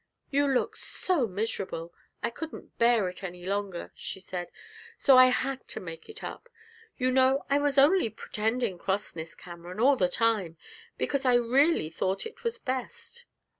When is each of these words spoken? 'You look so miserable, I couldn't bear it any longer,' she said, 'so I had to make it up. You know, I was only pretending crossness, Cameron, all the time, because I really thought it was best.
'You 0.31 0.47
look 0.47 0.75
so 0.77 1.27
miserable, 1.27 1.93
I 2.23 2.31
couldn't 2.31 2.75
bear 2.79 3.07
it 3.09 3.23
any 3.23 3.45
longer,' 3.45 3.91
she 3.93 4.19
said, 4.19 4.49
'so 4.97 5.15
I 5.15 5.27
had 5.27 5.67
to 5.67 5.79
make 5.79 6.09
it 6.09 6.23
up. 6.23 6.49
You 6.97 7.11
know, 7.11 7.45
I 7.51 7.59
was 7.59 7.77
only 7.77 8.09
pretending 8.09 8.79
crossness, 8.79 9.35
Cameron, 9.35 9.79
all 9.79 9.97
the 9.97 10.09
time, 10.09 10.57
because 10.97 11.23
I 11.23 11.35
really 11.35 11.91
thought 11.91 12.25
it 12.25 12.43
was 12.43 12.57
best. 12.57 13.25